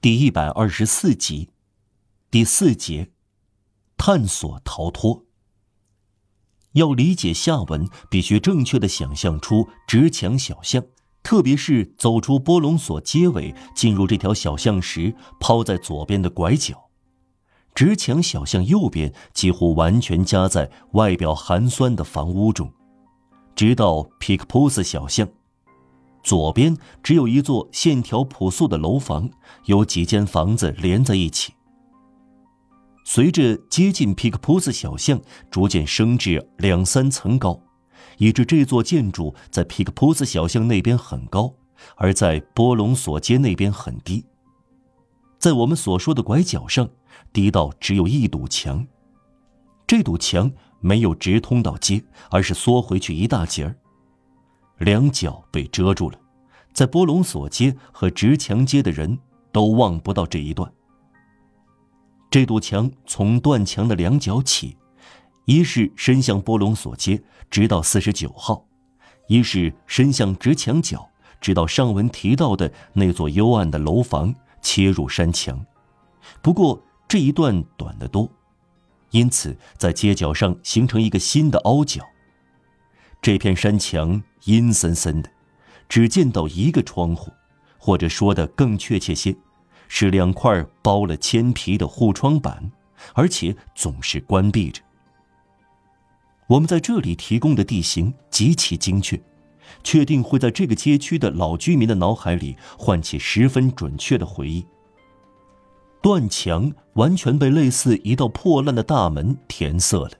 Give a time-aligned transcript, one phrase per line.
[0.00, 1.50] 第一百二十四集，
[2.30, 3.10] 第四节，
[3.96, 5.24] 探索逃脱。
[6.74, 10.84] 要理解下文，必须正确的想象出直墙小巷，
[11.24, 16.90] 特别是走出波隆索街尾，进入这条小巷时，抛在左边的拐角。
[17.74, 22.72] 直墙小巷右边几乎完全夹在外表寒酸的房屋中，
[23.56, 25.28] 直到皮克普斯小巷。
[26.28, 29.30] 左边只有一座线条朴素的楼房，
[29.64, 31.54] 有几间房子连在一起。
[33.02, 35.18] 随着接近皮克普斯小巷，
[35.50, 37.58] 逐渐升至两三层高，
[38.18, 41.54] 以致这座建筑在皮克普斯小巷那边很高，
[41.96, 44.22] 而在波隆索街那边很低。
[45.38, 46.86] 在我们所说的拐角上，
[47.32, 48.86] 低到只有一堵墙。
[49.86, 53.74] 这堵墙没有直通到街，而是缩回去一大截儿。
[54.76, 56.16] 两脚被遮住了，
[56.72, 59.18] 在波隆索街和直墙街的人
[59.52, 60.72] 都望不到这一段。
[62.30, 64.76] 这堵墙从断墙的两角起，
[65.46, 68.66] 一是伸向波隆索街，直到四十九号；
[69.28, 71.08] 一是伸向直墙角，
[71.40, 75.64] 直到上文提到的那座幽暗的楼房，切入山墙。
[76.42, 78.30] 不过这一段短得多，
[79.10, 82.02] 因此在街角上形成一个新的凹角。
[83.22, 85.30] 这片山墙阴森森的，
[85.88, 87.32] 只见到一个窗户，
[87.78, 89.34] 或者说的更确切些，
[89.88, 92.70] 是两块包了铅皮的护窗板，
[93.14, 94.82] 而且总是关闭着。
[96.48, 99.20] 我们在这里提供的地形极其精确，
[99.82, 104.66] 确定会在这个街区的老居民的脑海里唤起十分准确的回忆。
[106.00, 110.12] 断墙完全被类似一道破烂的大门填塞了。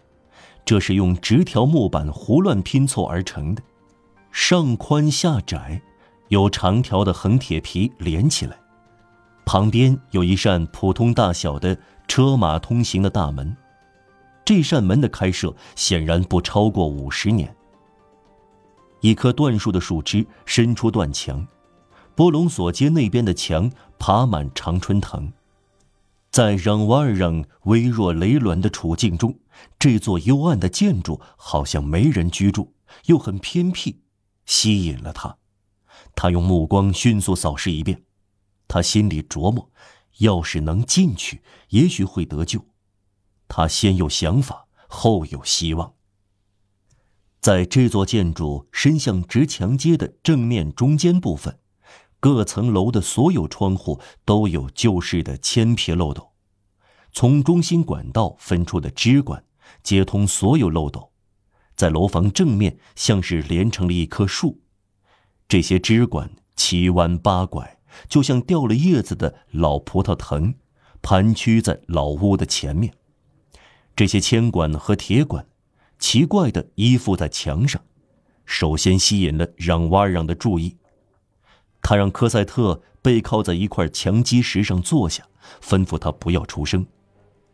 [0.65, 3.63] 这是用直条木板胡乱拼凑而成的，
[4.31, 5.83] 上宽下窄，
[6.29, 8.59] 有长条的横铁皮连起来。
[9.45, 11.77] 旁边有一扇普通大小的
[12.07, 13.57] 车马通行的大门，
[14.45, 17.55] 这扇门的开设显然不超过五十年。
[19.01, 21.47] 一棵椴树的树枝伸出断墙，
[22.15, 25.33] 波隆索街那边的墙爬满常春藤。
[26.31, 29.35] 在让瓦尔让微弱雷卵的处境中，
[29.79, 32.75] 这座幽暗的建筑好像没人居住，
[33.07, 34.03] 又很偏僻，
[34.49, 35.37] 吸引了他。
[36.17, 38.03] 他用目光迅速扫视一遍，
[38.67, 39.71] 他心里琢磨：
[40.19, 42.67] 要是能进去，也许会得救。
[43.47, 45.95] 他先有想法，后有希望。
[47.41, 51.61] 在这座建筑伸向直墙街的正面中间部分。
[52.21, 56.33] 各层楼的所有窗户都有旧式的铅皮漏斗，
[57.13, 59.45] 从中心管道分出的支管
[59.85, 61.13] 接通所有漏斗，
[61.79, 64.59] 在楼房正面像是连成了一棵树。
[65.47, 67.79] 这些支管七弯八拐，
[68.09, 70.55] 就像掉了叶子的老葡萄藤，
[71.01, 72.93] 盘曲在老屋的前面。
[73.95, 75.47] 这些铅管和铁管
[76.01, 77.81] 奇怪地依附在墙上，
[78.45, 80.77] 首先吸引了让瓦让的注意。
[81.81, 85.25] 他让科赛特背靠在一块墙基石上坐下，
[85.63, 86.85] 吩咐他不要出声，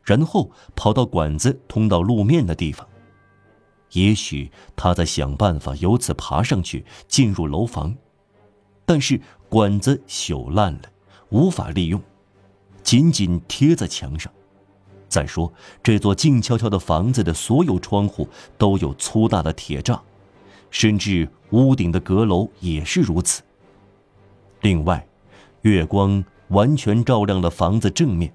[0.03, 2.89] 然后跑到管子通到路面的地方。
[3.93, 7.95] 也许他在想办法由此爬上去进入楼房，
[8.85, 10.83] 但是管子朽烂了，
[11.29, 12.03] 无法利用，
[12.83, 14.33] 紧紧贴在墙上。
[15.09, 18.29] 再说，这座静悄悄的房子的所有窗户
[18.59, 20.01] 都有粗大的铁栅，
[20.71, 23.43] 甚至屋顶的阁楼也是如此。
[24.61, 25.07] 另外，
[25.61, 28.35] 月光完全照亮了房子正面，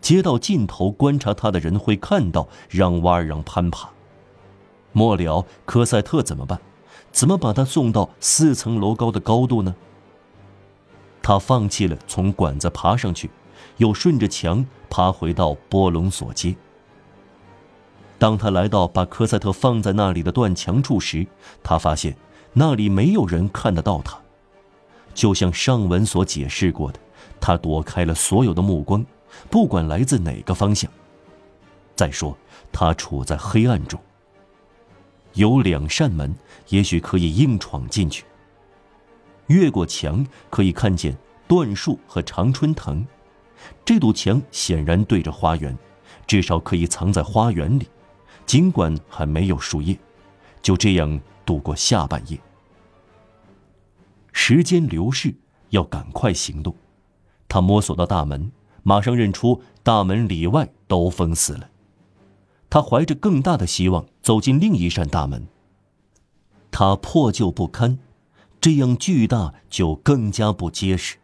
[0.00, 3.90] 街道尽头观察他的人会看到让瓦尔让攀爬。
[4.96, 6.58] 末了，科赛特怎么办？
[7.12, 9.74] 怎么把他送到四层楼高的高度呢？
[11.22, 13.30] 他放弃了从管子爬上去，
[13.76, 16.56] 又顺着墙爬回到波隆索街。
[18.18, 21.26] 当他来到把科赛特放在那里的断墙处时，
[21.62, 22.16] 他发现
[22.54, 24.18] 那里没有人看得到他。
[25.12, 26.98] 就像上文所解释过的，
[27.38, 29.04] 他躲开了所有的目光，
[29.50, 30.90] 不管来自哪个方向。
[31.94, 32.34] 再说，
[32.72, 34.00] 他处在黑暗中。
[35.36, 36.34] 有两扇门，
[36.68, 38.24] 也许可以硬闯进去。
[39.46, 41.16] 越过墙，可以看见
[41.48, 43.06] 椴树和常春藤。
[43.84, 45.76] 这堵墙显然对着花园，
[46.26, 47.86] 至少可以藏在花园里，
[48.44, 49.96] 尽管还没有树叶。
[50.60, 52.38] 就这样度过下半夜。
[54.32, 55.34] 时间流逝，
[55.70, 56.74] 要赶快行动。
[57.48, 58.50] 他摸索到大门，
[58.82, 61.70] 马上认出大门里外都封死了。
[62.76, 65.46] 他怀着更大的希望走进另一扇大门。
[66.70, 67.98] 它破旧不堪，
[68.60, 71.16] 这样巨大就更加不结实，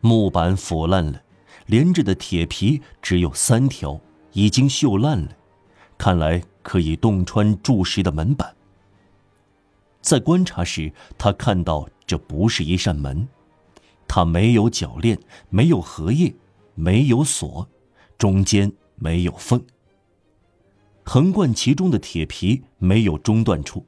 [0.00, 1.22] 木板腐烂了，
[1.66, 4.00] 连着的铁皮只有三条，
[4.32, 5.36] 已经锈烂了，
[5.96, 8.52] 看来可以洞穿柱石的门板。
[10.00, 13.28] 在观察时，他看到这不是一扇门，
[14.08, 15.16] 它没有铰链，
[15.48, 16.34] 没有荷叶，
[16.74, 17.68] 没有锁，
[18.18, 19.64] 中间没有缝。
[21.08, 23.86] 横贯其中的铁皮没有中断处，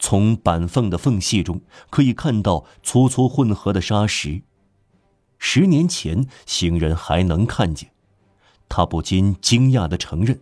[0.00, 1.60] 从板缝的缝隙中
[1.90, 4.42] 可以看到粗粗混合的沙石。
[5.38, 7.92] 十年前行人还能看见，
[8.68, 10.40] 他不禁惊讶地承认。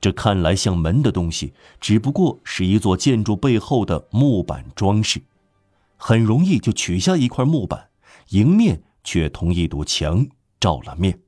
[0.00, 5.22] 这看来像门的东西，只不过是一座建筑背后的木板装饰，
[5.96, 7.90] 很容易就取下一块木板，
[8.30, 10.26] 迎面却同一堵墙
[10.58, 11.20] 照了面。